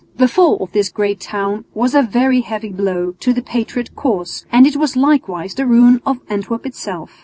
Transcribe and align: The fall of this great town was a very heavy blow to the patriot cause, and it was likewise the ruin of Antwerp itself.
The 0.15 0.27
fall 0.27 0.57
of 0.63 0.71
this 0.71 0.89
great 0.89 1.19
town 1.19 1.65
was 1.75 1.93
a 1.93 2.01
very 2.01 2.41
heavy 2.41 2.69
blow 2.69 3.11
to 3.19 3.33
the 3.33 3.43
patriot 3.43 3.95
cause, 3.95 4.47
and 4.51 4.65
it 4.65 4.75
was 4.75 4.95
likewise 4.97 5.53
the 5.53 5.67
ruin 5.67 6.01
of 6.07 6.21
Antwerp 6.27 6.65
itself. 6.65 7.19